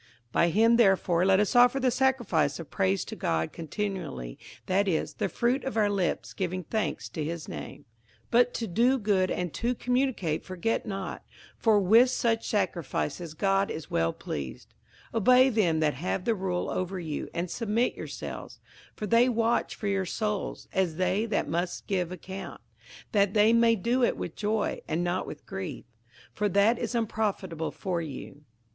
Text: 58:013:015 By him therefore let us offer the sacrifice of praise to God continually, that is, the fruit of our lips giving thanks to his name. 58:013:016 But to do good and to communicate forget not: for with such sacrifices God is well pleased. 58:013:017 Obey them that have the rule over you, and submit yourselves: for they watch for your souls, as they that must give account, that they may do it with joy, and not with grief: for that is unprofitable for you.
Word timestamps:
58:013:015 0.29 0.31
By 0.31 0.49
him 0.49 0.75
therefore 0.77 1.25
let 1.27 1.39
us 1.39 1.55
offer 1.55 1.79
the 1.79 1.91
sacrifice 1.91 2.57
of 2.59 2.71
praise 2.71 3.05
to 3.05 3.15
God 3.15 3.53
continually, 3.53 4.39
that 4.65 4.87
is, 4.87 5.13
the 5.13 5.29
fruit 5.29 5.63
of 5.63 5.77
our 5.77 5.91
lips 5.91 6.33
giving 6.33 6.63
thanks 6.63 7.07
to 7.09 7.23
his 7.23 7.47
name. 7.47 7.85
58:013:016 8.31 8.31
But 8.31 8.53
to 8.55 8.65
do 8.67 8.97
good 8.97 9.29
and 9.29 9.53
to 9.53 9.75
communicate 9.75 10.43
forget 10.43 10.87
not: 10.87 11.23
for 11.55 11.79
with 11.79 12.09
such 12.09 12.47
sacrifices 12.47 13.35
God 13.35 13.69
is 13.69 13.91
well 13.91 14.11
pleased. 14.11 14.73
58:013:017 15.13 15.17
Obey 15.19 15.49
them 15.49 15.79
that 15.81 15.93
have 15.93 16.25
the 16.25 16.33
rule 16.33 16.67
over 16.71 16.99
you, 16.99 17.29
and 17.31 17.51
submit 17.51 17.93
yourselves: 17.93 18.59
for 18.95 19.05
they 19.05 19.29
watch 19.29 19.75
for 19.75 19.85
your 19.85 20.07
souls, 20.07 20.67
as 20.73 20.95
they 20.95 21.27
that 21.27 21.47
must 21.47 21.85
give 21.85 22.11
account, 22.11 22.59
that 23.11 23.35
they 23.35 23.53
may 23.53 23.75
do 23.75 24.03
it 24.03 24.17
with 24.17 24.35
joy, 24.35 24.81
and 24.87 25.03
not 25.03 25.27
with 25.27 25.45
grief: 25.45 25.85
for 26.33 26.49
that 26.49 26.79
is 26.79 26.95
unprofitable 26.95 27.69
for 27.69 28.01
you. 28.01 28.41